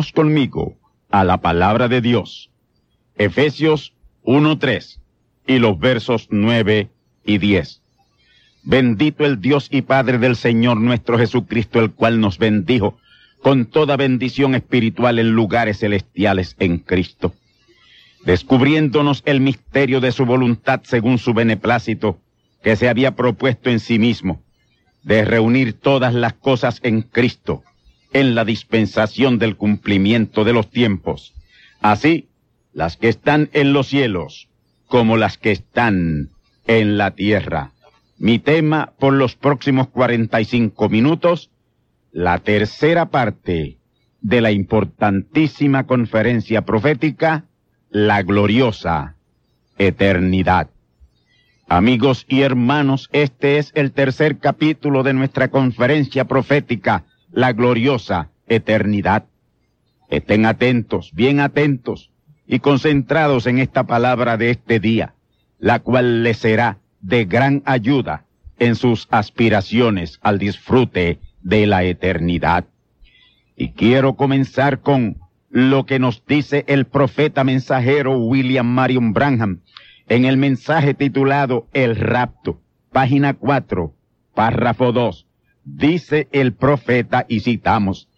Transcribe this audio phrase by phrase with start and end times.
[0.00, 0.78] Conmigo
[1.10, 2.50] a la palabra de Dios.
[3.16, 3.92] Efesios
[4.24, 4.98] 1.3
[5.46, 6.88] y los versos 9
[7.24, 7.82] y 10.
[8.62, 12.98] Bendito el Dios y Padre del Señor nuestro Jesucristo, el cual nos bendijo
[13.42, 17.34] con toda bendición espiritual en lugares celestiales en Cristo,
[18.24, 22.18] descubriéndonos el misterio de su voluntad según su beneplácito,
[22.62, 24.42] que se había propuesto en sí mismo,
[25.02, 27.62] de reunir todas las cosas en Cristo,
[28.12, 31.34] en la dispensación del cumplimiento de los tiempos,
[31.80, 32.28] así
[32.72, 34.48] las que están en los cielos
[34.86, 36.30] como las que están
[36.66, 37.72] en la tierra.
[38.18, 41.50] Mi tema por los próximos 45 minutos,
[42.12, 43.78] la tercera parte
[44.20, 47.44] de la importantísima conferencia profética,
[47.90, 49.16] la gloriosa
[49.78, 50.68] eternidad.
[51.68, 59.24] Amigos y hermanos, este es el tercer capítulo de nuestra conferencia profética, la gloriosa eternidad.
[60.08, 62.10] Estén atentos, bien atentos
[62.46, 65.14] y concentrados en esta palabra de este día,
[65.58, 68.24] la cual les será de gran ayuda
[68.58, 72.64] en sus aspiraciones al disfrute de la eternidad.
[73.56, 75.18] Y quiero comenzar con
[75.48, 79.60] lo que nos dice el profeta mensajero William Marion Branham
[80.08, 82.60] en el mensaje titulado El rapto,
[82.90, 83.94] página 4,
[84.34, 85.29] párrafo 2
[85.64, 88.08] Dice el profeta y citamos,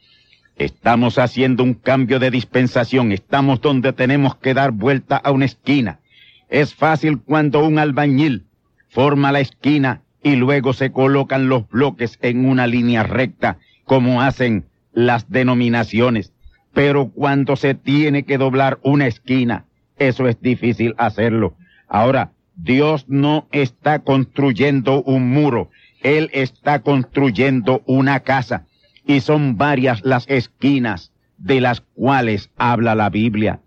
[0.56, 6.00] estamos haciendo un cambio de dispensación, estamos donde tenemos que dar vuelta a una esquina.
[6.48, 8.44] Es fácil cuando un albañil
[8.88, 14.66] forma la esquina y luego se colocan los bloques en una línea recta, como hacen
[14.92, 16.32] las denominaciones.
[16.72, 19.64] Pero cuando se tiene que doblar una esquina,
[19.98, 21.54] eso es difícil hacerlo.
[21.88, 25.70] Ahora, Dios no está construyendo un muro,
[26.02, 28.66] él está construyendo una casa
[29.06, 33.60] y son varias las esquinas de las cuales habla la Biblia.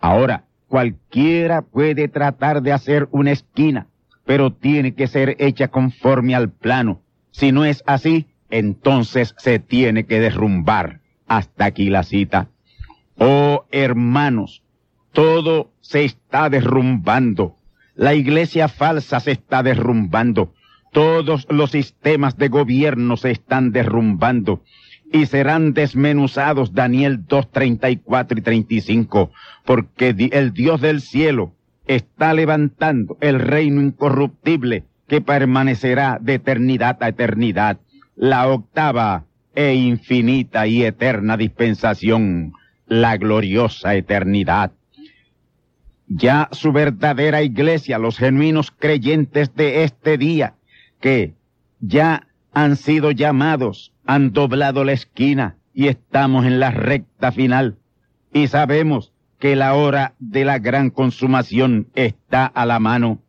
[0.00, 3.86] Ahora, cualquiera puede tratar de hacer una esquina,
[4.24, 7.02] pero tiene que ser hecha conforme al plano.
[7.30, 11.00] Si no es así, entonces se tiene que derrumbar.
[11.26, 12.48] Hasta aquí la cita.
[13.16, 14.62] Oh hermanos,
[15.12, 17.56] todo se está derrumbando.
[17.94, 20.54] La iglesia falsa se está derrumbando.
[20.92, 24.62] Todos los sistemas de gobierno se están derrumbando
[25.12, 29.30] y serán desmenuzados Daniel 2, 34 y 35,
[29.64, 31.52] porque el Dios del cielo
[31.86, 37.78] está levantando el reino incorruptible que permanecerá de eternidad a eternidad,
[38.14, 39.24] la octava
[39.54, 42.52] e infinita y eterna dispensación,
[42.86, 44.72] la gloriosa eternidad.
[46.06, 50.54] Ya su verdadera iglesia, los genuinos creyentes de este día,
[51.00, 51.34] que
[51.80, 57.78] ya han sido llamados, han doblado la esquina y estamos en la recta final
[58.32, 63.22] y sabemos que la hora de la gran consumación está a la mano.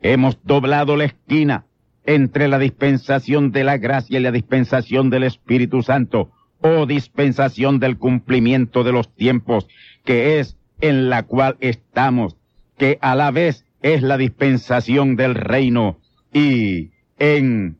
[0.00, 1.64] Hemos doblado la esquina,
[2.04, 7.98] entre la dispensación de la gracia y la dispensación del Espíritu Santo, o dispensación del
[7.98, 9.68] cumplimiento de los tiempos,
[10.04, 12.36] que es en la cual estamos,
[12.76, 15.98] que a la vez es la dispensación del reino
[16.32, 17.78] y en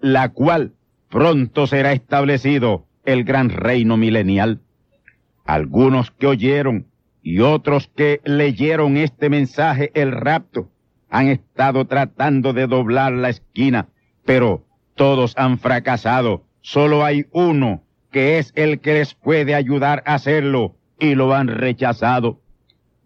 [0.00, 0.72] la cual
[1.08, 4.60] pronto será establecido el gran reino milenial.
[5.44, 6.86] Algunos que oyeron
[7.22, 10.70] y otros que leyeron este mensaje, el rapto,
[11.10, 13.88] han estado tratando de doblar la esquina,
[14.24, 14.64] pero
[14.94, 16.44] todos han fracasado.
[16.60, 17.82] Solo hay uno
[18.12, 22.40] que es el que les puede ayudar a hacerlo y lo han rechazado.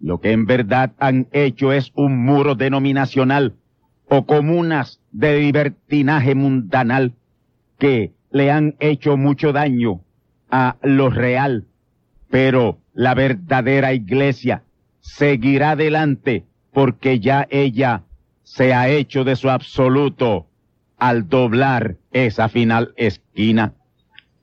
[0.01, 3.55] Lo que en verdad han hecho es un muro denominacional
[4.09, 7.15] o comunas de libertinaje mundanal
[7.79, 10.01] que le han hecho mucho daño
[10.51, 11.67] a lo real,
[12.31, 14.63] pero la verdadera iglesia
[15.01, 18.03] seguirá adelante porque ya ella
[18.43, 20.47] se ha hecho de su absoluto
[20.99, 23.75] al doblar esa final esquina,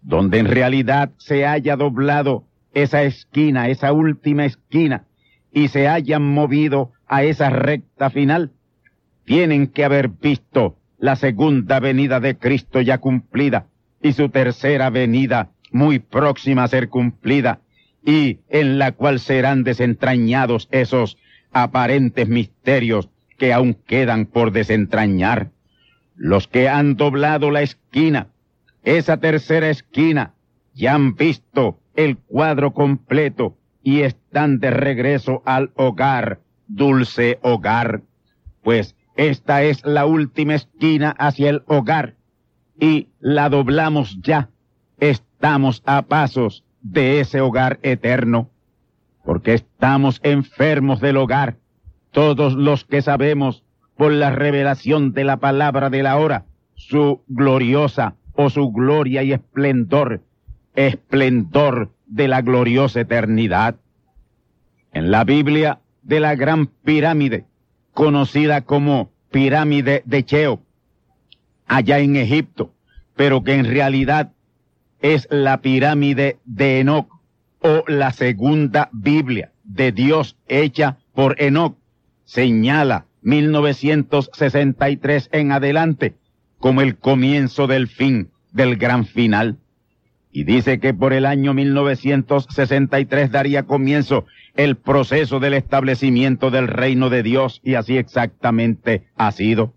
[0.02, 2.44] donde en realidad se haya doblado
[2.74, 5.06] esa esquina, esa última esquina,
[5.52, 8.52] y se hayan movido a esa recta final,
[9.32, 13.68] tienen que haber visto la segunda venida de Cristo ya cumplida
[14.04, 17.62] y su tercera venida muy próxima a ser cumplida
[18.06, 21.18] y en la cual serán desentrañados esos
[21.54, 23.08] aparentes misterios
[23.38, 25.52] que aún quedan por desentrañar.
[26.18, 28.28] Los que han doblado la esquina,
[28.84, 30.34] esa tercera esquina,
[30.74, 38.02] ya han visto el cuadro completo y están de regreso al hogar, dulce hogar,
[38.62, 42.16] pues esta es la última esquina hacia el hogar
[42.80, 44.50] y la doblamos ya.
[45.00, 48.50] Estamos a pasos de ese hogar eterno,
[49.24, 51.58] porque estamos enfermos del hogar,
[52.12, 53.64] todos los que sabemos
[53.96, 59.34] por la revelación de la palabra de la hora, su gloriosa o su gloria y
[59.34, 60.22] esplendor,
[60.76, 63.76] esplendor de la gloriosa eternidad.
[64.94, 67.46] En la Biblia de la gran pirámide,
[67.94, 70.62] conocida como pirámide de Cheo,
[71.68, 72.74] allá en Egipto,
[73.16, 74.32] pero que en realidad
[75.00, 77.08] es la pirámide de Enoch
[77.60, 81.78] o la segunda Biblia de Dios hecha por Enoch.
[82.26, 86.16] Señala 1963 en adelante
[86.58, 89.58] como el comienzo del fin, del gran final.
[90.32, 94.26] Y dice que por el año 1963 daría comienzo
[94.56, 99.74] el proceso del establecimiento del reino de Dios y así exactamente ha sido.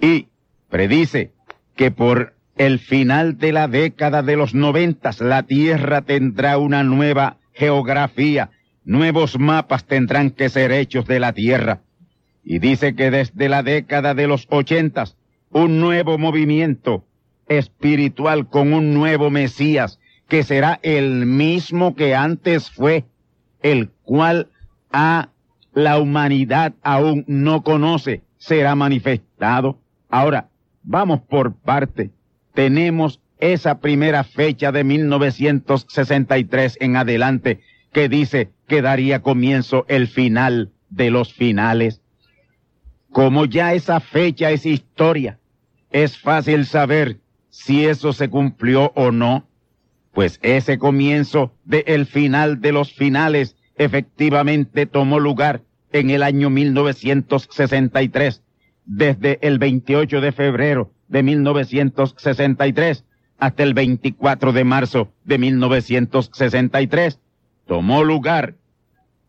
[0.00, 0.28] Y
[0.68, 1.32] predice
[1.76, 7.38] que por el final de la década de los noventas, la Tierra tendrá una nueva
[7.52, 8.50] geografía,
[8.84, 11.80] nuevos mapas tendrán que ser hechos de la Tierra.
[12.44, 15.16] Y dice que desde la década de los ochentas,
[15.50, 17.04] un nuevo movimiento
[17.48, 19.98] espiritual con un nuevo Mesías,
[20.28, 23.04] que será el mismo que antes fue,
[23.62, 24.48] el cual
[24.92, 25.28] a
[25.72, 29.78] la humanidad aún no conoce, será manifestado.
[30.08, 30.48] Ahora,
[30.82, 32.10] vamos por parte
[32.54, 37.60] tenemos esa primera fecha de 1963 en adelante
[37.92, 42.00] que dice que daría comienzo el final de los finales.
[43.10, 45.38] Como ya esa fecha es historia,
[45.90, 47.18] es fácil saber
[47.50, 49.46] si eso se cumplió o no,
[50.12, 56.50] pues ese comienzo de el final de los finales efectivamente tomó lugar en el año
[56.50, 58.42] 1963,
[58.84, 63.04] desde el 28 de febrero de 1963
[63.38, 67.18] hasta el 24 de marzo de 1963
[67.66, 68.54] tomó lugar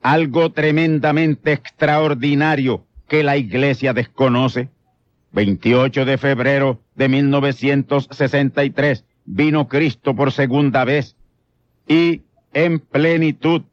[0.01, 4.69] algo tremendamente extraordinario que la iglesia desconoce.
[5.31, 11.15] 28 de febrero de 1963 vino Cristo por segunda vez
[11.87, 12.21] y
[12.53, 13.63] en plenitud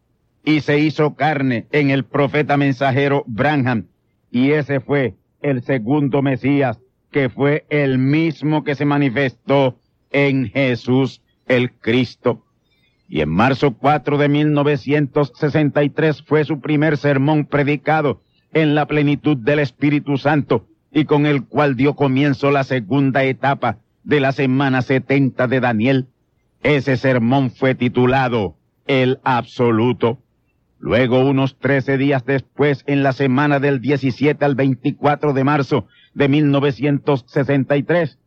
[0.44, 3.86] y se hizo carne en el profeta mensajero Branham
[4.30, 6.78] y ese fue el segundo Mesías
[7.10, 9.76] que fue el mismo que se manifestó
[10.10, 12.44] en Jesús el Cristo.
[13.08, 19.58] Y en marzo 4 de 1963 fue su primer sermón predicado en la plenitud del
[19.58, 25.46] Espíritu Santo y con el cual dio comienzo la segunda etapa de la semana 70
[25.46, 26.06] de Daniel.
[26.62, 30.18] Ese sermón fue titulado El Absoluto.
[30.78, 36.28] Luego, unos trece días después, en la semana del 17 al 24 de marzo, de
[36.28, 38.18] 1963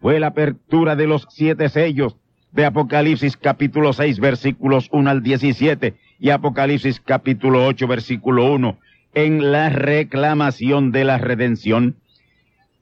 [0.00, 2.16] fue la apertura de los siete sellos
[2.52, 8.78] de Apocalipsis capítulo 6 versículos 1 al 17 y Apocalipsis capítulo 8 versículo 1
[9.14, 11.96] en la reclamación de la redención.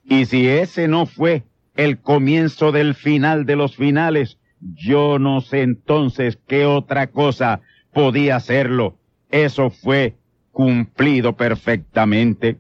[0.05, 1.45] Y si ese no fue
[1.79, 7.61] el comienzo del final de los finales, yo no sé entonces qué otra cosa
[7.93, 8.97] podía hacerlo.
[9.31, 10.17] Eso fue
[10.51, 12.59] cumplido perfectamente.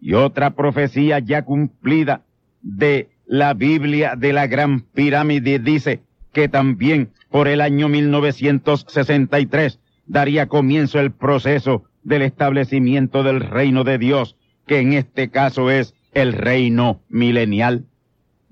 [0.00, 2.22] Y otra profecía ya cumplida
[2.62, 10.46] de la Biblia de la Gran Pirámide dice que también por el año 1963 daría
[10.46, 16.34] comienzo el proceso del establecimiento del reino de Dios, que en este caso es el
[16.34, 17.86] reino milenial.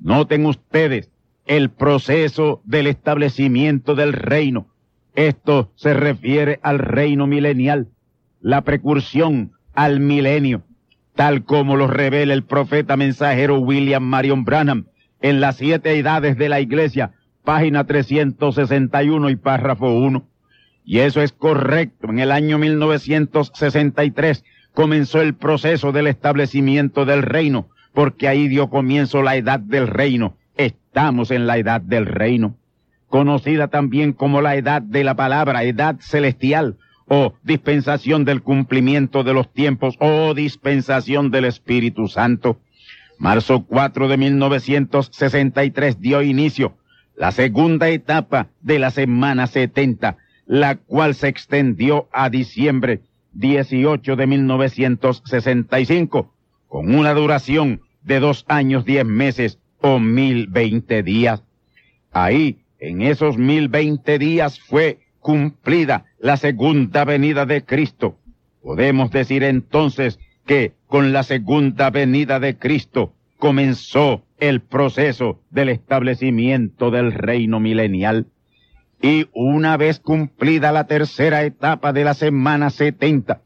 [0.02, 1.10] Noten ustedes
[1.46, 4.66] el proceso del establecimiento del reino.
[5.14, 7.88] Esto se refiere al reino milenial,
[8.40, 10.62] la precursión al milenio,
[11.14, 14.86] tal como lo revela el profeta mensajero William Marion Branham
[15.20, 17.12] en las siete edades de la iglesia,
[17.44, 20.26] página 361 y párrafo 1.
[20.84, 22.08] Y eso es correcto.
[22.10, 24.44] En el año 1963
[24.74, 30.36] comenzó el proceso del establecimiento del reino, porque ahí dio comienzo la edad del reino.
[30.56, 32.56] Estamos en la edad del reino,
[33.08, 39.34] conocida también como la edad de la palabra, edad celestial, o dispensación del cumplimiento de
[39.34, 42.58] los tiempos, o dispensación del Espíritu Santo.
[43.18, 46.76] Marzo 4 de 1963 dio inicio
[47.16, 53.02] la segunda etapa de la semana 70, la cual se extendió a diciembre
[53.34, 56.32] 18 de 1965,
[56.72, 61.42] con una duración de dos años, diez meses o mil veinte días.
[62.12, 68.16] Ahí, en esos mil veinte días fue cumplida la segunda venida de Cristo.
[68.62, 76.90] Podemos decir entonces que con la segunda venida de Cristo comenzó el proceso del establecimiento
[76.90, 78.28] del reino milenial.
[79.02, 83.42] Y una vez cumplida la tercera etapa de la semana setenta,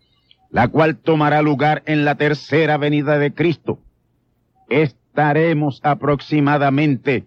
[0.50, 3.80] la cual tomará lugar en la tercera venida de Cristo,
[4.68, 7.24] estaremos aproximadamente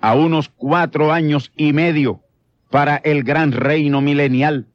[0.00, 2.20] a unos cuatro años y medio
[2.70, 4.66] para el gran reino milenial.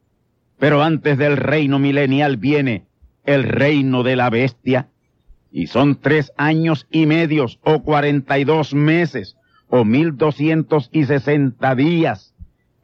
[0.58, 2.86] Pero antes del reino milenial viene
[3.24, 4.88] el reino de la bestia.
[5.50, 9.36] Y son tres años y medios o cuarenta y dos meses
[9.68, 12.32] o mil doscientos y sesenta días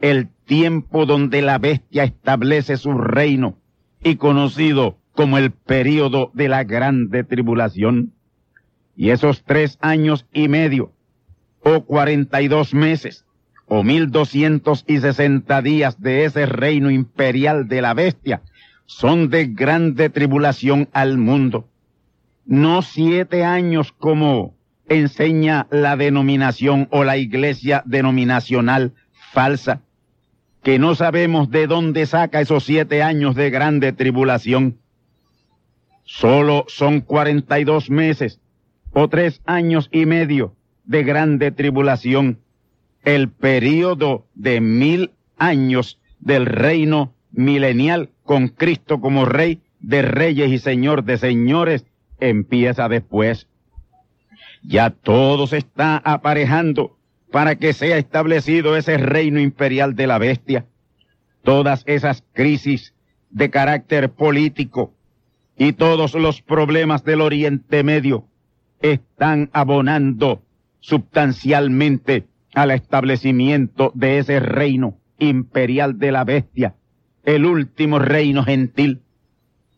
[0.00, 3.58] el tiempo donde la bestia establece su reino
[4.02, 8.12] y conocido como el período de la grande tribulación.
[8.96, 10.92] Y esos tres años y medio,
[11.62, 13.24] o cuarenta y dos meses,
[13.66, 18.42] o mil doscientos y sesenta días de ese reino imperial de la bestia,
[18.86, 21.68] son de grande tribulación al mundo.
[22.46, 24.54] No siete años como
[24.88, 28.94] enseña la denominación o la iglesia denominacional
[29.32, 29.82] falsa,
[30.62, 34.78] que no sabemos de dónde saca esos siete años de grande tribulación.
[36.04, 38.40] Solo son cuarenta y dos meses
[38.92, 42.38] o tres años y medio de grande tribulación,
[43.04, 50.58] el período de mil años del reino milenial con Cristo como Rey de Reyes y
[50.58, 51.86] Señor de Señores
[52.20, 53.46] empieza después.
[54.62, 56.97] Ya todo se está aparejando
[57.30, 60.66] para que sea establecido ese reino imperial de la bestia.
[61.42, 62.94] Todas esas crisis
[63.30, 64.94] de carácter político
[65.56, 68.24] y todos los problemas del Oriente Medio
[68.80, 70.42] están abonando
[70.80, 76.76] sustancialmente al establecimiento de ese reino imperial de la bestia,
[77.24, 79.02] el último reino gentil,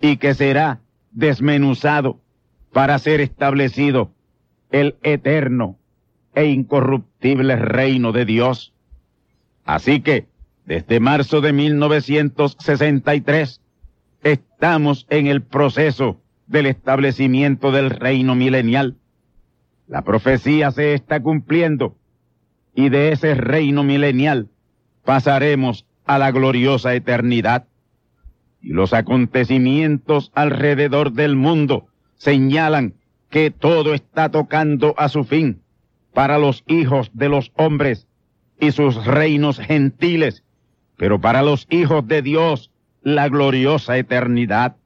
[0.00, 0.80] y que será
[1.11, 2.21] desmenuzado
[2.73, 4.12] para ser establecido
[4.71, 5.78] el eterno
[6.35, 8.73] e incorruptible reino de Dios.
[9.65, 10.27] Así que,
[10.65, 13.61] desde marzo de 1963,
[14.23, 18.97] estamos en el proceso del establecimiento del reino milenial.
[19.87, 21.97] La profecía se está cumpliendo
[22.75, 24.49] y de ese reino milenial
[25.05, 27.67] pasaremos a la gloriosa eternidad.
[28.62, 32.95] Y los acontecimientos alrededor del mundo señalan
[33.31, 35.62] que todo está tocando a su fin
[36.12, 38.07] para los hijos de los hombres
[38.59, 40.45] y sus reinos gentiles,
[40.97, 42.71] pero para los hijos de Dios
[43.02, 44.76] la gloriosa eternidad.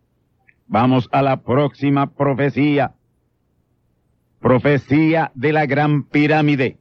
[0.67, 2.95] Vamos a la próxima profecía.
[4.41, 6.79] Profecía de la gran pirámide,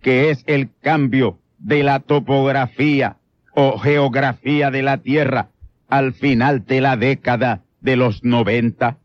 [0.00, 3.16] que es el cambio de la topografía
[3.52, 5.48] o geografía de la tierra
[5.88, 8.98] al final de la década de los noventa.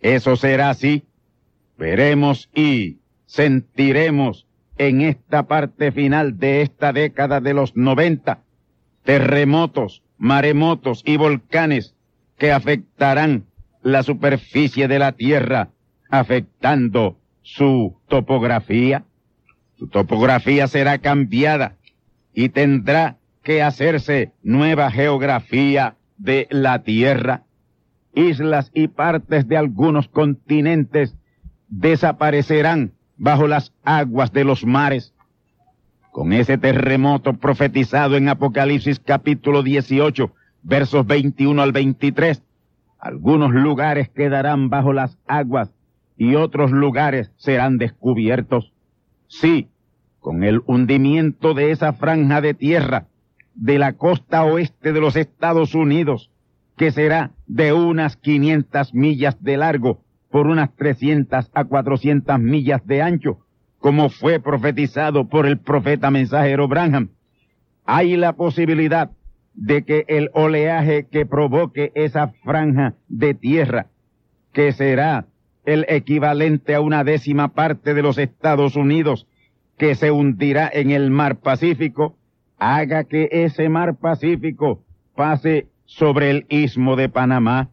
[0.00, 1.04] Eso será así.
[1.76, 4.46] Veremos y sentiremos
[4.78, 8.40] en esta parte final de esta década de los noventa
[9.04, 11.94] terremotos, maremotos y volcanes
[12.36, 13.44] que afectarán
[13.82, 15.70] la superficie de la Tierra,
[16.10, 19.04] afectando su topografía.
[19.78, 21.76] Su topografía será cambiada
[22.34, 27.44] y tendrá que hacerse nueva geografía de la Tierra.
[28.14, 31.14] Islas y partes de algunos continentes
[31.68, 35.12] desaparecerán bajo las aguas de los mares.
[36.12, 40.32] Con ese terremoto profetizado en Apocalipsis capítulo 18,
[40.62, 42.42] versos 21 al 23,
[42.98, 45.74] algunos lugares quedarán bajo las aguas
[46.16, 48.72] y otros lugares serán descubiertos.
[49.28, 49.68] Sí,
[50.20, 53.06] con el hundimiento de esa franja de tierra
[53.54, 56.30] de la costa oeste de los Estados Unidos,
[56.76, 63.02] que será de unas 500 millas de largo por unas 300 a 400 millas de
[63.02, 63.38] ancho,
[63.78, 67.10] como fue profetizado por el profeta mensajero Branham.
[67.84, 69.10] Hay la posibilidad
[69.54, 73.86] de que el oleaje que provoque esa franja de tierra,
[74.52, 75.26] que será
[75.64, 79.26] el equivalente a una décima parte de los Estados Unidos,
[79.76, 82.16] que se hundirá en el mar Pacífico,
[82.58, 84.82] haga que ese mar Pacífico
[85.14, 87.70] pase sobre el istmo de Panamá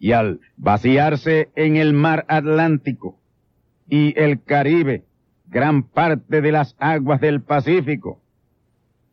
[0.00, 3.20] y al vaciarse en el mar Atlántico
[3.88, 5.04] y el Caribe,
[5.46, 8.22] gran parte de las aguas del Pacífico,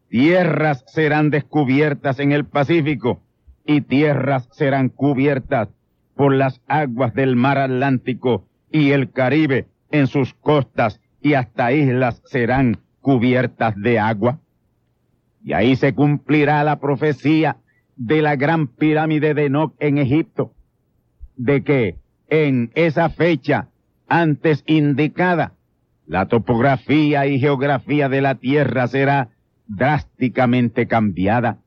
[0.10, 3.22] tierras serán descubiertas en el Pacífico
[3.66, 5.68] y tierras serán cubiertas
[6.16, 12.22] por las aguas del mar Atlántico y el Caribe en sus costas y hasta islas
[12.26, 14.40] serán cubiertas de agua.
[15.44, 17.58] Y ahí se cumplirá la profecía
[17.98, 20.54] de la gran pirámide de Enoch en Egipto,
[21.38, 21.96] de que
[22.30, 23.70] en esa fecha
[24.08, 25.54] antes indicada,
[26.06, 29.30] la topografía y geografía de la tierra será
[29.68, 31.58] drásticamente cambiada.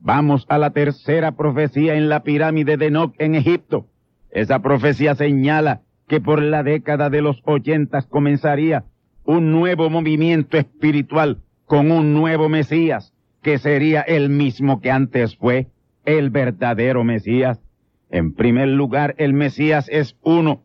[0.00, 3.86] Vamos a la tercera profecía en la pirámide de Enoch en Egipto.
[4.30, 8.84] Esa profecía señala que por la década de los ochentas comenzaría
[9.24, 13.12] un nuevo movimiento espiritual con un nuevo Mesías,
[13.42, 15.66] que sería el mismo que antes fue,
[16.06, 17.60] el verdadero Mesías.
[18.10, 20.62] En primer lugar, el Mesías es uno,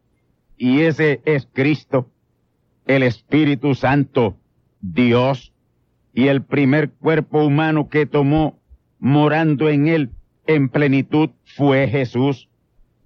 [0.58, 2.10] y ese es Cristo,
[2.86, 4.38] el Espíritu Santo,
[4.82, 5.54] Dios,
[6.14, 8.60] y el primer cuerpo humano que tomó
[9.00, 10.10] morando en él
[10.46, 12.50] en plenitud fue Jesús,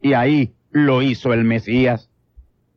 [0.02, 2.10] y ahí lo hizo el Mesías.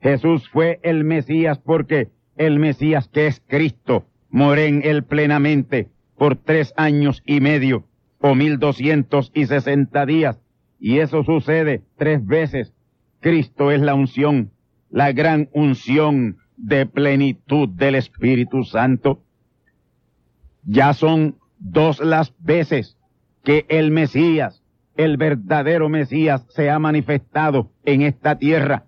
[0.01, 6.37] Jesús fue el Mesías porque el Mesías que es Cristo moré en él plenamente por
[6.37, 7.85] tres años y medio
[8.21, 10.41] o mil doscientos y sesenta días.
[10.81, 12.73] Y eso sucede tres veces.
[13.21, 14.51] Cristo es la unción,
[14.91, 19.23] la gran unción de plenitud del Espíritu Santo.
[20.65, 22.97] Ya son dos las veces
[23.45, 24.63] que el Mesías,
[24.97, 28.85] el verdadero Mesías, se ha manifestado en esta tierra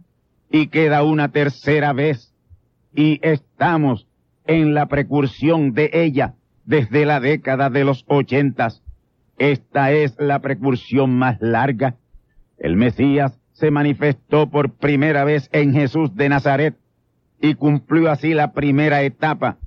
[0.50, 2.34] y queda una tercera vez
[2.94, 4.06] y estamos
[4.46, 8.82] en la precursión de ella desde la década de los ochentas.
[9.38, 11.96] Esta es la precursión más larga.
[12.58, 16.76] El Mesías se manifestó por primera vez en Jesús de Nazaret
[17.40, 19.58] y cumplió así la primera etapa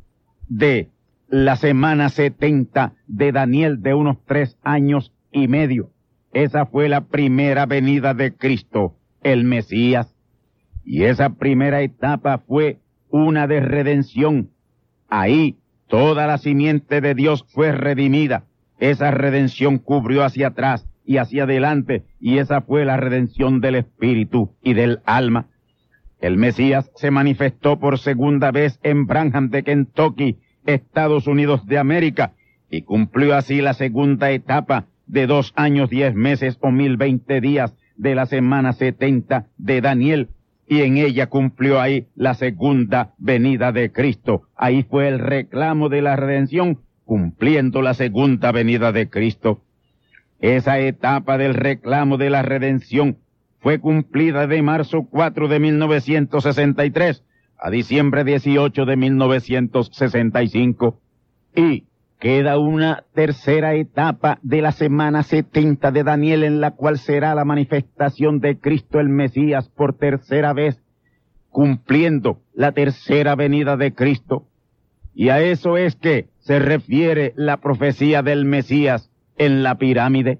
[0.47, 0.89] de
[1.27, 5.91] la semana setenta de Daniel de unos tres años y medio.
[6.31, 10.15] Esa fue la primera venida de Cristo, el Mesías.
[10.83, 14.51] Y esa primera etapa fue una de redención.
[15.09, 18.45] Ahí toda la simiente de Dios fue redimida.
[18.79, 24.55] Esa redención cubrió hacia atrás y hacia adelante y esa fue la redención del espíritu
[24.63, 25.47] y del alma.
[26.19, 32.33] El Mesías se manifestó por segunda vez en Branham de Kentucky, Estados Unidos de América,
[32.71, 37.75] y cumplió así la segunda etapa de dos años, diez meses o mil veinte días
[37.95, 40.29] de la semana setenta de Daniel,
[40.67, 44.43] y en ella cumplió ahí la segunda venida de Cristo.
[44.55, 49.61] Ahí fue el reclamo de la redención, cumpliendo la segunda venida de Cristo.
[50.39, 53.17] Esa etapa del reclamo de la redención
[53.59, 57.23] fue cumplida de marzo 4 de 1963
[57.57, 60.99] a diciembre 18 de 1965
[61.55, 61.85] y
[62.19, 67.45] queda una tercera etapa de la semana 70 de Daniel en la cual será la
[67.45, 70.81] manifestación de Cristo el Mesías por tercera vez,
[71.49, 74.47] cumpliendo la tercera venida de Cristo.
[75.13, 80.39] Y a eso es que se refiere la profecía del Mesías en la pirámide.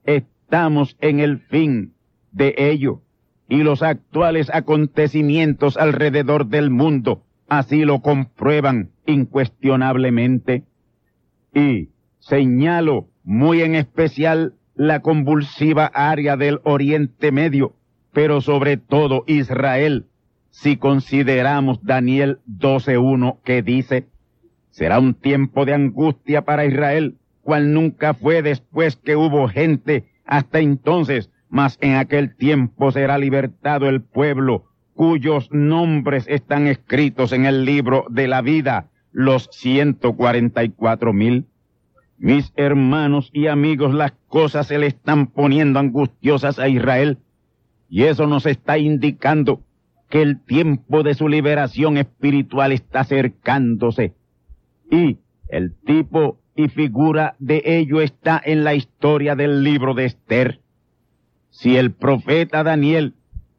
[0.05, 1.95] Estamos en el fin
[2.33, 3.01] de ello
[3.49, 10.65] y los actuales acontecimientos alrededor del mundo así lo comprueban incuestionablemente.
[11.55, 11.89] Y
[12.21, 17.75] señalo muy en especial la convulsiva área del Oriente Medio,
[18.13, 20.07] pero sobre todo Israel,
[20.61, 24.09] si consideramos Daniel 12.1 que dice,
[24.71, 30.59] será un tiempo de angustia para Israel, cual nunca fue después que hubo gente hasta
[30.59, 37.65] entonces, mas en aquel tiempo será libertado el pueblo cuyos nombres están escritos en el
[37.65, 41.47] libro de la vida, los 144 mil.
[42.19, 47.19] Mis hermanos y amigos, las cosas se le están poniendo angustiosas a Israel
[47.89, 49.63] y eso nos está indicando
[50.09, 54.15] que el tiempo de su liberación espiritual está acercándose.
[54.91, 55.19] Y
[55.49, 60.61] el tipo y figura de ello está en la historia del libro de Esther.
[61.51, 63.15] Si el profeta Daniel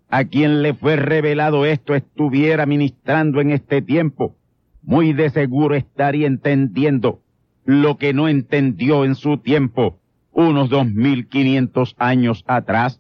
[0.10, 4.36] a quien le fue revelado esto estuviera ministrando en este tiempo,
[4.82, 7.22] muy de seguro estaría entendiendo
[7.64, 10.00] lo que no entendió en su tiempo,
[10.32, 13.00] unos dos mil quinientos años atrás.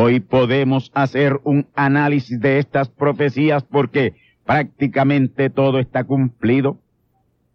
[0.00, 4.14] Hoy podemos hacer un análisis de estas profecías porque
[4.46, 6.78] prácticamente todo está cumplido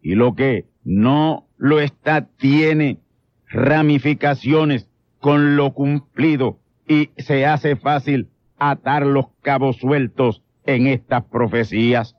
[0.02, 3.00] y lo que no lo está tiene
[3.48, 4.90] ramificaciones
[5.22, 8.28] con lo cumplido y se hace fácil
[8.60, 12.18] atar los cabos sueltos en estas profecías.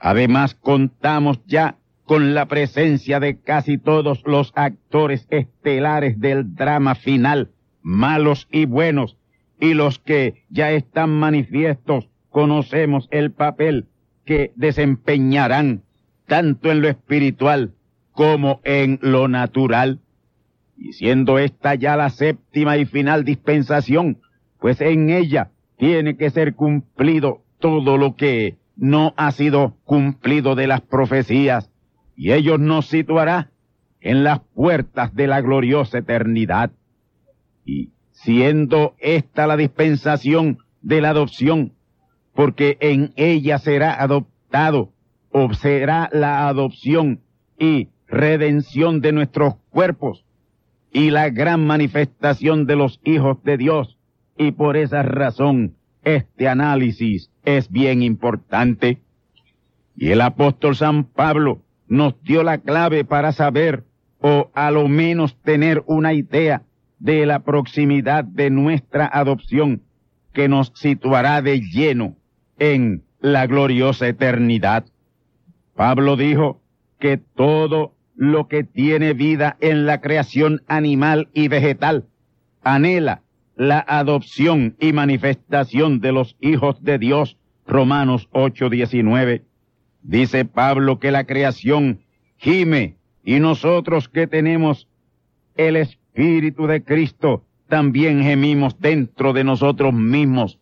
[0.00, 7.52] Además, contamos ya con la presencia de casi todos los actores estelares del drama final,
[7.82, 9.16] malos y buenos,
[9.60, 13.86] y los que ya están manifiestos, conocemos el papel
[14.24, 15.82] que desempeñarán
[16.26, 17.74] tanto en lo espiritual
[18.12, 20.00] como en lo natural.
[20.76, 24.18] Y siendo esta ya la séptima y final dispensación,
[24.58, 30.66] pues en ella tiene que ser cumplido todo lo que no ha sido cumplido de
[30.66, 31.70] las profecías,
[32.16, 33.50] y ellos nos situará
[34.00, 36.70] en las puertas de la gloriosa eternidad.
[37.64, 37.92] Y
[38.24, 41.72] siendo esta la dispensación de la adopción,
[42.34, 44.92] porque en ella será adoptado,
[45.30, 47.20] o será la adopción
[47.58, 50.24] y redención de nuestros cuerpos,
[50.90, 53.98] y la gran manifestación de los hijos de Dios,
[54.38, 59.00] y por esa razón este análisis es bien importante.
[59.96, 63.84] Y el apóstol San Pablo nos dio la clave para saber
[64.20, 66.62] o a lo menos tener una idea
[66.98, 69.82] de la proximidad de nuestra adopción
[70.32, 72.16] que nos situará de lleno
[72.58, 74.84] en la gloriosa eternidad.
[75.74, 76.60] Pablo dijo
[76.98, 82.06] que todo lo que tiene vida en la creación animal y vegetal
[82.62, 83.22] anhela
[83.56, 89.42] la adopción y manifestación de los hijos de Dios, Romanos 8:19.
[90.02, 92.00] Dice Pablo que la creación
[92.36, 94.88] gime y nosotros que tenemos
[95.56, 95.76] el
[96.14, 100.58] de Cristo también gemimos dentro de nosotros mismos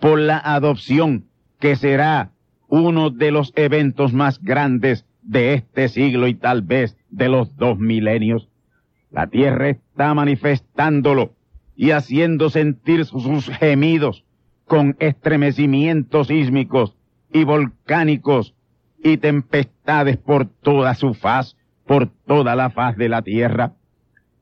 [0.00, 1.26] por la adopción
[1.60, 2.32] que será
[2.68, 7.78] uno de los eventos más grandes de este siglo y tal vez de los dos
[7.78, 8.48] milenios.
[9.10, 11.32] La tierra está manifestándolo
[11.76, 14.24] y haciendo sentir sus gemidos
[14.66, 16.96] con estremecimientos sísmicos
[17.32, 18.54] y volcánicos
[19.02, 23.74] y tempestades por toda su faz, por toda la faz de la tierra.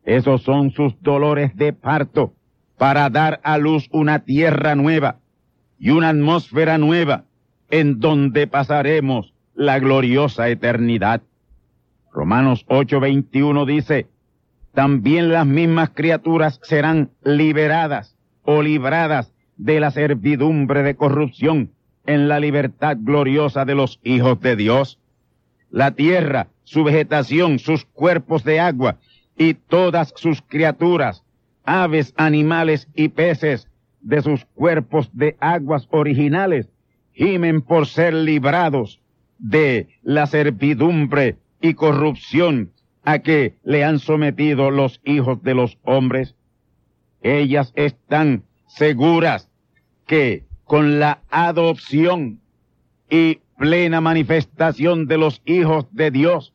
[0.04, 2.34] Esos son sus dolores de parto
[2.76, 5.16] para dar a luz una tierra nueva
[5.78, 7.24] y una atmósfera nueva
[7.70, 11.22] en donde pasaremos la gloriosa eternidad.
[12.12, 14.08] Romanos 8:21 dice,
[14.74, 21.70] también las mismas criaturas serán liberadas o libradas de la servidumbre de corrupción
[22.06, 24.98] en la libertad gloriosa de los hijos de Dios.
[25.70, 28.98] La tierra, su vegetación, sus cuerpos de agua
[29.36, 31.24] y todas sus criaturas,
[31.64, 33.68] aves, animales y peces
[34.00, 36.68] de sus cuerpos de aguas originales,
[37.12, 39.00] gimen por ser librados
[39.38, 42.70] de la servidumbre y corrupción
[43.02, 46.34] a que le han sometido los hijos de los hombres.
[47.22, 49.48] Ellas están seguras
[50.06, 52.40] que con la adopción
[53.08, 56.52] y plena manifestación de los hijos de Dios,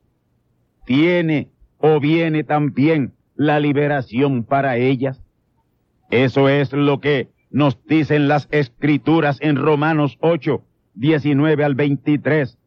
[0.86, 5.22] tiene o viene también la liberación para ellas.
[6.12, 10.62] Eso es lo que nos dicen las escrituras en Romanos 8,
[10.96, 12.58] 19 al 23.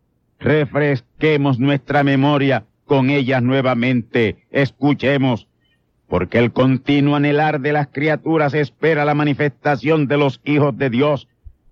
[0.41, 4.45] Refresquemos nuestra memoria con ellas nuevamente.
[4.51, 5.49] Escuchemos
[6.09, 11.27] porque el continuo anhelar de las criaturas espera la manifestación de los hijos de Dios,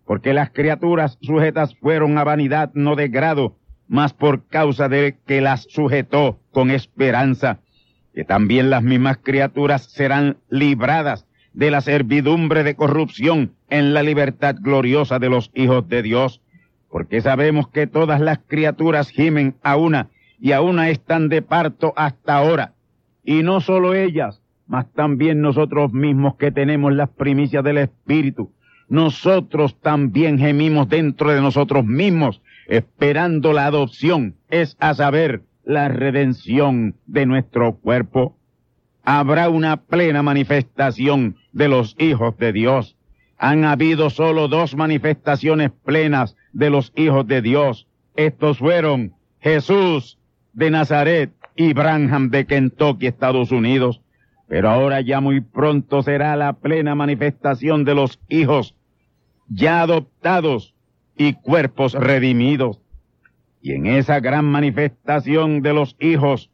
[0.07, 3.57] porque las criaturas sujetas fueron a vanidad, no de grado,
[3.91, 7.59] mas por causa de que las sujetó con esperanza,
[8.15, 14.55] que también las mismas criaturas serán libradas de la servidumbre de corrupción en la libertad
[14.61, 16.41] gloriosa de los hijos de Dios,
[16.89, 21.93] porque sabemos que todas las criaturas gimen a una y a una están de parto
[21.97, 22.75] hasta ahora
[23.25, 28.53] y no solo ellas, mas también nosotros mismos que tenemos las primicias del Espíritu.
[28.89, 36.95] Nosotros también gemimos dentro de nosotros mismos, esperando la adopción, es a saber, la redención
[37.07, 38.39] de nuestro cuerpo.
[39.03, 42.97] Habrá una plena manifestación de los hijos de Dios.
[43.39, 47.89] Han habido solo dos manifestaciones plenas de los hijos de Dios.
[48.15, 50.19] Estos fueron Jesús
[50.53, 54.01] de Nazaret y Branham de Kentucky, Estados Unidos.
[54.47, 58.77] Pero ahora ya muy pronto será la plena manifestación de los hijos
[59.49, 60.75] ya adoptados
[61.17, 62.81] y cuerpos redimidos.
[63.63, 66.51] Y en esa gran manifestación de los hijos,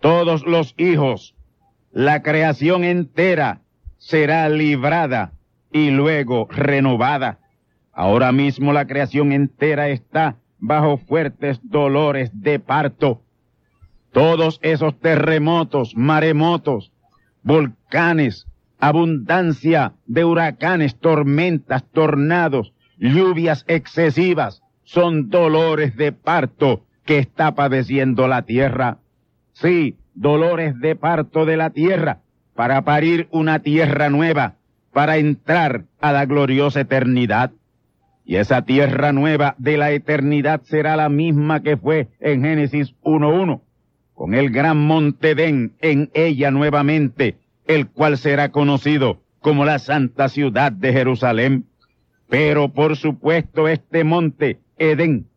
[0.00, 1.34] todos los hijos,
[1.90, 3.60] la creación entera
[3.98, 5.32] será librada
[5.72, 7.38] y luego renovada.
[7.92, 13.24] Ahora mismo la creación entera está bajo fuertes dolores de parto
[14.14, 16.92] todos esos terremotos, maremotos,
[17.42, 18.46] volcanes,
[18.78, 28.42] abundancia de huracanes, tormentas, tornados, lluvias excesivas, son dolores de parto que está padeciendo la
[28.42, 28.98] tierra.
[29.52, 32.20] Sí, dolores de parto de la tierra
[32.54, 34.54] para parir una tierra nueva,
[34.92, 37.50] para entrar a la gloriosa eternidad.
[38.24, 43.60] Y esa tierra nueva de la eternidad será la misma que fue en Génesis 1.1
[44.14, 50.28] con el gran monte Den en ella nuevamente, el cual será conocido como la santa
[50.28, 51.66] ciudad de Jerusalén.
[52.34, 55.28] Pero por supuesto este monte Edén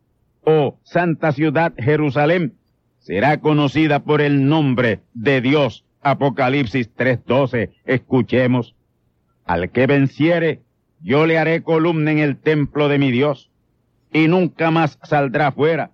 [0.42, 2.56] o santa ciudad Jerusalén
[2.98, 5.86] será conocida por el nombre de Dios.
[6.02, 7.70] Apocalipsis 3:12.
[7.86, 8.74] Escuchemos.
[9.46, 10.62] Al que venciere,
[11.00, 13.52] yo le haré columna en el templo de mi Dios,
[14.12, 15.92] y nunca más saldrá fuera,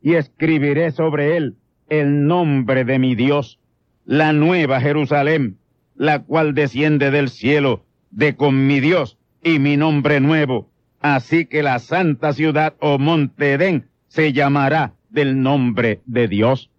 [0.00, 1.56] y escribiré sobre él
[1.90, 3.60] el nombre de mi Dios,
[4.06, 5.58] la nueva Jerusalén,
[5.96, 10.70] la cual desciende del cielo de con mi Dios y mi nombre nuevo.
[11.00, 16.70] Así que la santa ciudad o monte Edén se llamará del nombre de Dios.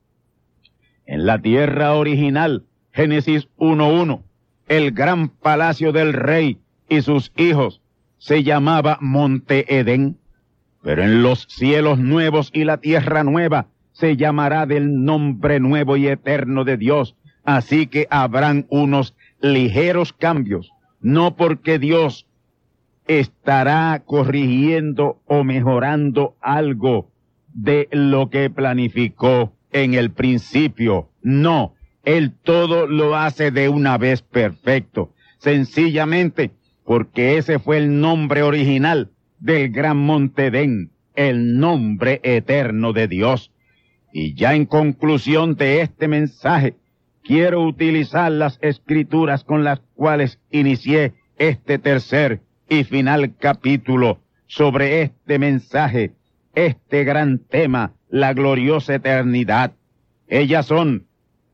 [1.05, 4.21] En la tierra original, Génesis 1.1,
[4.67, 7.81] el gran palacio del rey y sus hijos
[8.17, 10.17] se llamaba Monte Edén.
[10.81, 16.07] Pero en los cielos nuevos y la tierra nueva, se llamará del nombre nuevo y
[16.07, 17.15] eterno de Dios.
[17.43, 22.26] Así que habrán unos ligeros cambios, no porque Dios
[23.07, 27.11] estará corrigiendo o mejorando algo
[27.53, 31.09] de lo que planificó en el principio.
[31.21, 36.51] No, Él todo lo hace de una vez perfecto, sencillamente
[36.85, 43.51] porque ese fue el nombre original del gran monte Den, el nombre eterno de Dios.
[44.13, 46.75] Y ya en conclusión de este mensaje,
[47.23, 55.39] quiero utilizar las escrituras con las cuales inicié este tercer y final capítulo sobre este
[55.39, 56.13] mensaje,
[56.55, 59.73] este gran tema, la gloriosa eternidad.
[60.27, 61.07] Ellas son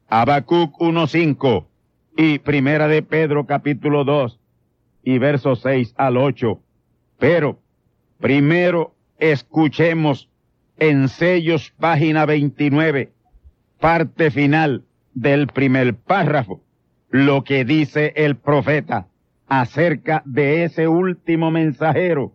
[0.07, 1.65] Habacuc 1.5
[2.17, 4.39] y Primera de Pedro capítulo 2
[5.03, 6.59] y versos 6 al 8.
[7.19, 7.59] Pero
[8.19, 10.29] primero escuchemos
[10.77, 13.11] en sellos página 29,
[13.79, 16.63] parte final del primer párrafo,
[17.09, 19.07] lo que dice el profeta
[19.61, 22.33] acerca de ese último mensajero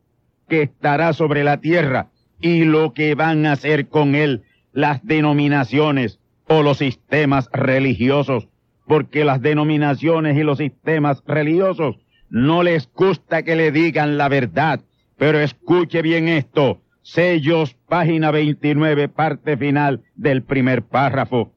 [0.49, 6.21] que estará sobre la tierra y lo que van a hacer con él las denominaciones
[6.47, 8.49] o los sistemas religiosos,
[8.87, 11.97] porque las denominaciones y los sistemas religiosos
[12.31, 14.81] no les gusta que le digan la verdad,
[15.17, 21.53] pero escuche bien esto, sellos, página 29, parte final del primer párrafo.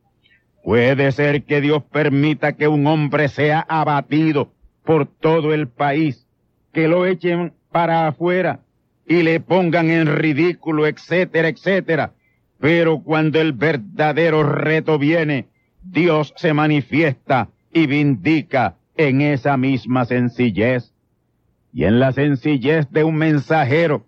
[0.63, 4.52] Puede ser que Dios permita que un hombre sea abatido
[4.84, 6.28] por todo el país,
[6.74, 8.62] que lo echen para afuera
[9.08, 12.13] y le pongan en ridículo, etcétera, etcétera.
[12.60, 15.48] Pero cuando el verdadero reto viene,
[15.84, 20.94] Dios se manifiesta y vindica en esa misma sencillez.
[21.74, 24.06] Y en la sencillez de un mensajero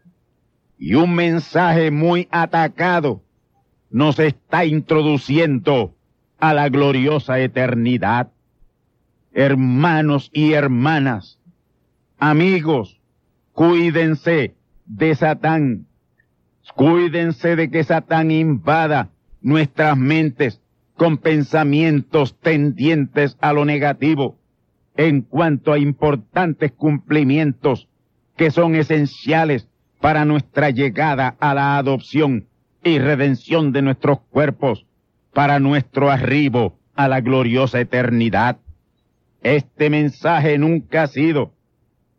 [0.77, 3.21] y un mensaje muy atacado
[3.89, 5.95] nos está introduciendo
[6.39, 8.31] a la gloriosa eternidad.
[9.33, 11.39] Hermanos y hermanas,
[12.19, 13.01] amigos,
[13.51, 15.87] cuídense de Satán.
[16.75, 19.09] Cuídense de que Satán invada
[19.41, 20.61] nuestras mentes
[20.95, 24.37] con pensamientos tendientes a lo negativo
[24.95, 27.87] en cuanto a importantes cumplimientos
[28.35, 29.67] que son esenciales
[29.99, 32.45] para nuestra llegada a la adopción
[32.83, 34.85] y redención de nuestros cuerpos,
[35.33, 38.57] para nuestro arribo a la gloriosa eternidad.
[39.43, 41.53] Este mensaje nunca ha sido,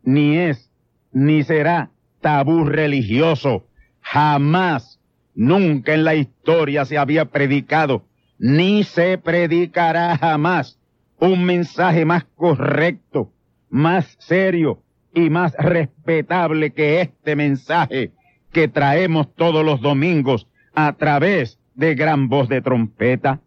[0.03, 0.71] ni es,
[1.11, 1.89] ni será
[2.21, 3.67] tabú religioso.
[4.01, 4.99] Jamás,
[5.33, 8.05] nunca en la historia se había predicado,
[8.37, 10.79] ni se predicará jamás
[11.19, 13.31] un mensaje más correcto,
[13.69, 14.83] más serio
[15.13, 18.11] y más respetable que este mensaje
[18.51, 23.39] que traemos todos los domingos a través de gran voz de trompeta.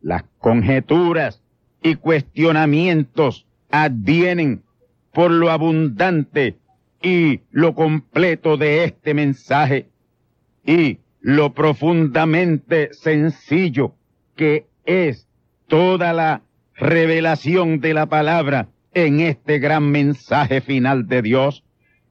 [0.00, 1.42] Las conjeturas
[1.86, 4.64] y cuestionamientos advienen
[5.12, 6.56] por lo abundante
[7.00, 9.86] y lo completo de este mensaje
[10.64, 13.94] y lo profundamente sencillo
[14.34, 15.28] que es
[15.68, 16.42] toda la
[16.74, 21.62] revelación de la palabra en este gran mensaje final de Dios.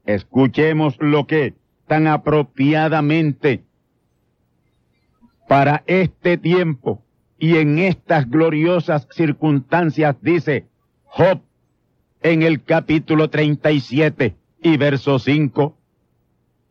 [0.06, 1.54] Escuchemos lo que
[1.86, 3.64] tan apropiadamente
[5.50, 7.05] para este tiempo
[7.38, 10.66] y en estas gloriosas circunstancias dice
[11.06, 11.42] Job
[12.22, 15.78] en el capítulo 37 y verso 5.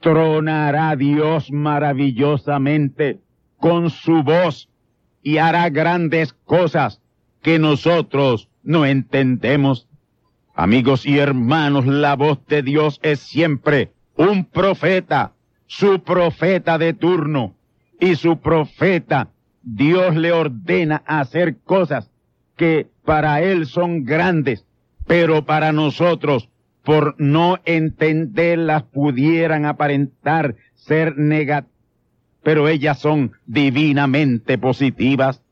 [0.00, 3.20] Tronará Dios maravillosamente
[3.58, 4.68] con su voz
[5.22, 7.00] y hará grandes cosas
[7.42, 9.86] que nosotros no entendemos.
[10.54, 15.32] Amigos y hermanos, la voz de Dios es siempre un profeta,
[15.66, 17.54] su profeta de turno,
[18.00, 19.30] y su profeta,
[19.64, 22.10] Dios le ordena hacer cosas
[22.56, 24.66] que para él son grandes,
[25.06, 26.50] pero para nosotros,
[26.82, 31.72] por no entenderlas, pudieran aparentar ser negativas,
[32.42, 35.42] pero ellas son divinamente positivas.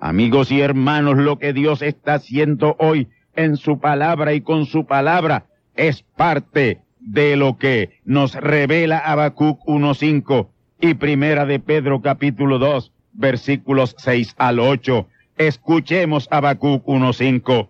[0.00, 4.86] Amigos y hermanos, lo que Dios está haciendo hoy en su palabra y con su
[4.86, 5.46] palabra
[5.76, 10.48] es parte de lo que nos revela Habacuc 1.5
[10.80, 15.06] y Primera de Pedro capítulo 2 versículos 6 al 8.
[15.36, 17.68] Escuchemos Habacuc 1.5.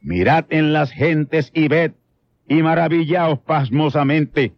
[0.00, 1.92] Mirad en las gentes y ved
[2.48, 4.52] y maravillaos pasmosamente,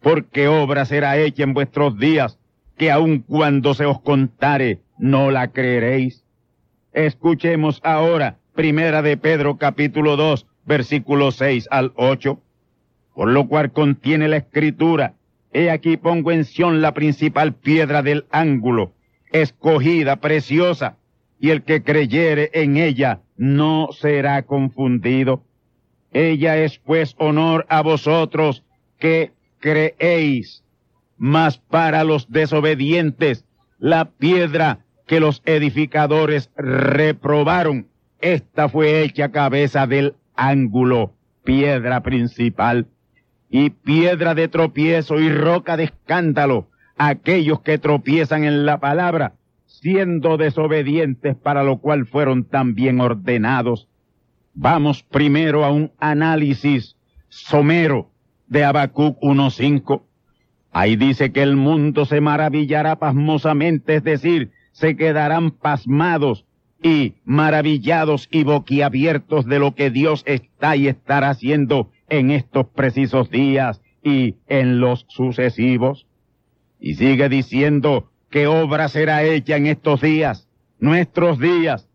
[0.00, 2.38] porque obra será hecha en vuestros días,
[2.76, 6.24] que aun cuando se os contare, no la creeréis.
[6.92, 12.40] Escuchemos ahora Primera de Pedro capítulo 2 versículos 6 al 8.
[13.14, 15.14] Por lo cual contiene la escritura,
[15.52, 18.92] he aquí pongo en Sión la principal piedra del ángulo,
[19.32, 20.96] escogida, preciosa,
[21.38, 25.42] y el que creyere en ella no será confundido.
[26.12, 28.62] Ella es pues honor a vosotros
[28.98, 30.64] que creéis,
[31.18, 33.44] mas para los desobedientes
[33.78, 37.88] la piedra que los edificadores reprobaron.
[38.20, 41.12] Esta fue hecha cabeza del ángulo,
[41.44, 42.86] piedra principal,
[43.48, 49.34] y piedra de tropiezo y roca de escándalo, aquellos que tropiezan en la palabra,
[49.66, 53.88] siendo desobedientes para lo cual fueron también ordenados.
[54.54, 56.96] Vamos primero a un análisis
[57.28, 58.10] somero
[58.46, 60.02] de Habacuc 1.5.
[60.72, 66.44] Ahí dice que el mundo se maravillará pasmosamente, es decir, se quedarán pasmados
[66.82, 73.30] y maravillados y boquiabiertos de lo que Dios está y estará haciendo en estos precisos
[73.30, 76.05] días y en los sucesivos.
[76.86, 81.90] Y sigue diciendo que obra será hecha en estos días, nuestros días,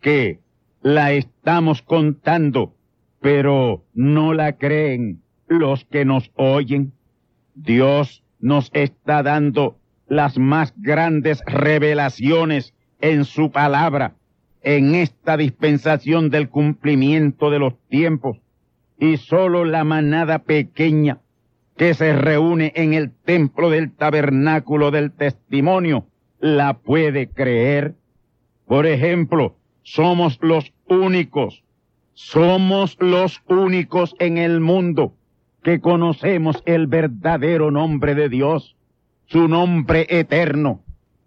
[0.00, 0.40] que
[0.80, 2.74] la estamos contando,
[3.20, 6.94] pero no la creen los que nos oyen.
[7.54, 9.76] Dios nos está dando
[10.08, 12.72] las más grandes revelaciones
[13.02, 14.14] en su palabra,
[14.62, 18.38] en esta dispensación del cumplimiento de los tiempos,
[18.98, 21.18] y sólo la manada pequeña
[21.76, 26.06] que se reúne en el templo del tabernáculo del testimonio
[26.40, 27.94] la puede creer.
[28.66, 31.64] Por ejemplo, somos los únicos,
[32.12, 35.14] somos los únicos en el mundo
[35.62, 38.76] que conocemos el verdadero nombre de Dios,
[39.26, 40.82] su nombre eterno,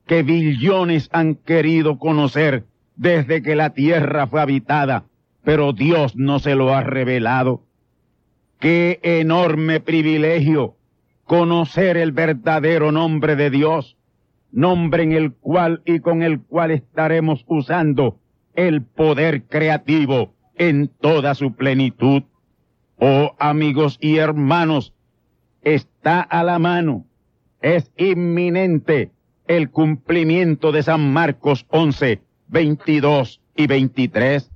[0.05, 5.05] que billones han querido conocer desde que la tierra fue habitada,
[5.43, 7.63] pero Dios no se lo ha revelado.
[8.59, 10.75] Qué enorme privilegio
[11.25, 13.97] conocer el verdadero nombre de Dios,
[14.51, 18.19] nombre en el cual y con el cual estaremos usando
[18.55, 22.23] el poder creativo en toda su plenitud.
[22.97, 24.93] Oh amigos y hermanos,
[25.61, 27.05] está a la mano,
[27.61, 29.11] es inminente
[29.47, 34.51] el cumplimiento de San Marcos 11, 22 y 23.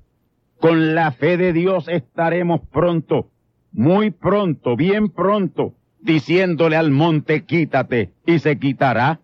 [0.59, 3.30] Con la fe de Dios estaremos pronto,
[3.71, 9.21] muy pronto, bien pronto, diciéndole al monte quítate y se quitará.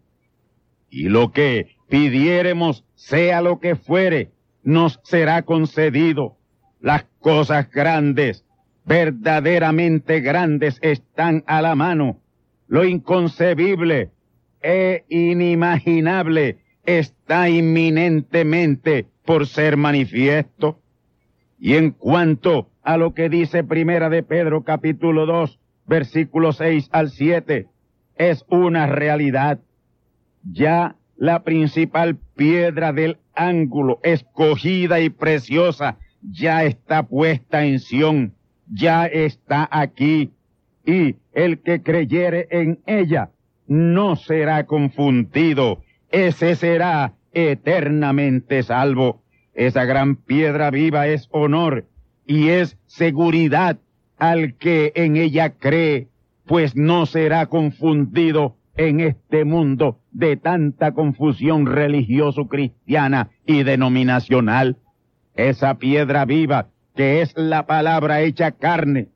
[0.90, 4.32] Y lo que pidiéremos, sea lo que fuere,
[4.64, 6.38] nos será concedido.
[6.80, 8.46] Las cosas grandes,
[8.86, 12.20] verdaderamente grandes, están a la mano.
[12.68, 14.12] Lo inconcebible
[14.62, 20.80] e inimaginable está inminentemente por ser manifiesto.
[21.60, 27.10] Y en cuanto a lo que dice Primera de Pedro capítulo 2, versículo 6 al
[27.10, 27.68] 7,
[28.16, 29.60] es una realidad.
[30.50, 38.36] Ya la principal piedra del ángulo, escogida y preciosa, ya está puesta en Sión,
[38.72, 40.32] ya está aquí,
[40.86, 43.32] y el que creyere en ella
[43.68, 49.24] no será confundido, ese será eternamente salvo.
[49.54, 51.84] Esa gran piedra viva es honor
[52.28, 53.78] y es seguridad
[54.18, 56.10] al que en ella cree,
[56.46, 64.78] pues no será confundido en este mundo de tanta confusión religioso-cristiana y denominacional.
[65.36, 69.10] Esa piedra viva que es la palabra hecha carne,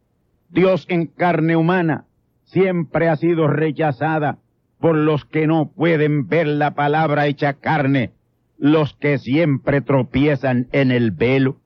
[0.50, 2.06] Dios en carne humana,
[2.44, 4.38] siempre ha sido rechazada
[4.80, 8.12] por los que no pueden ver la palabra hecha carne,
[8.58, 11.61] los que siempre tropiezan en el velo.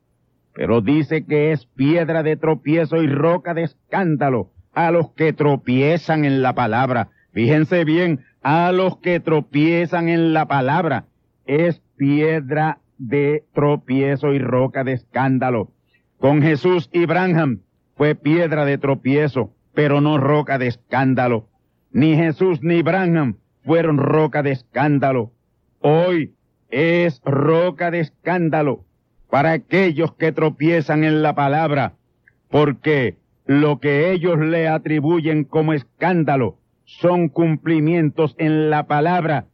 [0.55, 6.23] Pero dice que es piedra de tropiezo y roca de escándalo a los que tropiezan
[6.23, 7.09] en la palabra.
[7.33, 11.07] Fíjense bien, a los que tropiezan en la palabra.
[11.45, 15.71] Es piedra de tropiezo y roca de escándalo.
[16.19, 17.59] Con Jesús y Branham
[17.97, 21.49] fue piedra de tropiezo, pero no roca de escándalo.
[21.91, 25.33] Ni Jesús ni Branham fueron roca de escándalo.
[25.81, 26.33] Hoy
[26.69, 28.85] es roca de escándalo
[29.29, 31.93] para aquellos que tropiezan en la palabra,
[32.49, 39.45] porque lo que ellos le atribuyen como escándalo son cumplimientos en la palabra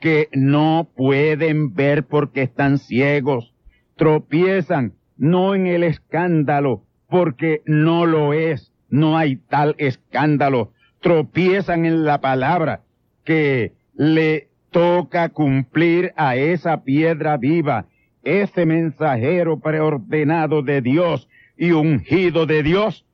[0.00, 3.54] que no pueden ver porque están ciegos.
[3.96, 10.72] Tropiezan no en el escándalo porque no lo es, no hay tal escándalo.
[11.00, 12.82] Tropiezan en la palabra
[13.24, 17.86] que le toca cumplir a esa piedra viva,
[18.22, 23.04] ese mensajero preordenado de Dios y ungido de Dios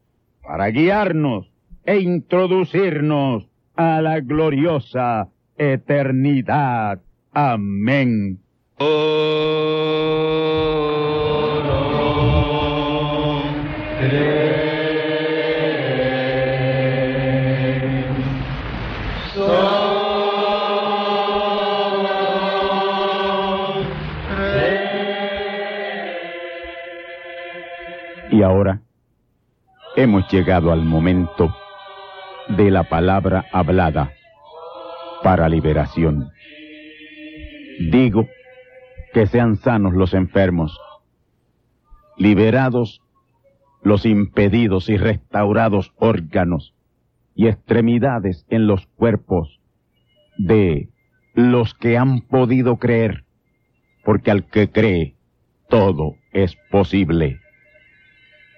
[0.43, 1.51] para guiarnos
[1.85, 7.01] e introducirnos a la gloriosa eternidad.
[7.33, 8.39] Amén.
[8.79, 8.85] Y
[28.45, 28.83] ahora
[29.97, 31.55] hemos llegado al momento
[32.49, 34.13] de la palabra hablada
[35.23, 36.31] para liberación.
[37.91, 38.29] Digo
[39.13, 40.79] que sean sanos los enfermos,
[42.17, 43.01] liberados
[43.83, 46.75] los impedidos y restaurados órganos
[47.35, 49.61] y extremidades en los cuerpos
[50.39, 50.89] de
[51.35, 53.25] los que han podido creer,
[54.05, 55.17] porque al que cree
[55.69, 57.41] todo es posible.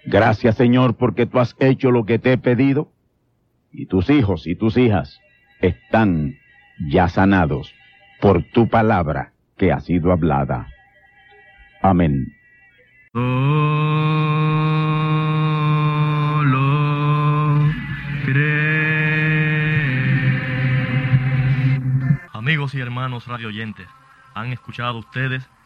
[0.06, 2.92] Gracias Señor porque tú has hecho lo que te he pedido
[3.72, 5.20] y tus hijos y tus hijas
[5.60, 6.36] están
[6.88, 7.74] ya sanados
[8.20, 10.68] por tu palabra que ha sido hablada.
[11.82, 12.32] Amén.
[22.32, 23.88] Amigos y hermanos radioyentes,
[24.34, 25.48] han escuchado ustedes